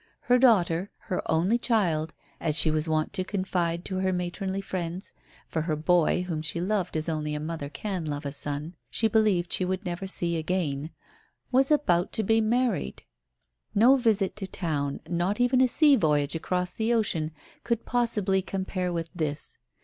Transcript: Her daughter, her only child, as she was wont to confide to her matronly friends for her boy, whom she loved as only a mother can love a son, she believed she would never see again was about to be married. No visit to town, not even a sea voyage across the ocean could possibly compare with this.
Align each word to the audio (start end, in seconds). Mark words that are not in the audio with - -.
Her 0.21 0.39
daughter, 0.39 0.89
her 0.97 1.21
only 1.31 1.59
child, 1.59 2.11
as 2.39 2.57
she 2.57 2.71
was 2.71 2.87
wont 2.87 3.13
to 3.13 3.23
confide 3.23 3.85
to 3.85 3.97
her 3.97 4.11
matronly 4.11 4.59
friends 4.59 5.13
for 5.47 5.61
her 5.61 5.75
boy, 5.75 6.23
whom 6.23 6.41
she 6.41 6.59
loved 6.59 6.97
as 6.97 7.07
only 7.07 7.35
a 7.35 7.39
mother 7.39 7.69
can 7.69 8.05
love 8.05 8.25
a 8.25 8.31
son, 8.31 8.73
she 8.89 9.07
believed 9.07 9.53
she 9.53 9.63
would 9.63 9.85
never 9.85 10.07
see 10.07 10.37
again 10.37 10.89
was 11.51 11.69
about 11.69 12.13
to 12.13 12.23
be 12.23 12.41
married. 12.41 13.03
No 13.75 13.95
visit 13.95 14.35
to 14.37 14.47
town, 14.47 15.01
not 15.07 15.39
even 15.39 15.61
a 15.61 15.67
sea 15.67 15.95
voyage 15.95 16.33
across 16.33 16.71
the 16.71 16.91
ocean 16.91 17.29
could 17.63 17.85
possibly 17.85 18.41
compare 18.41 18.91
with 18.91 19.11
this. 19.13 19.59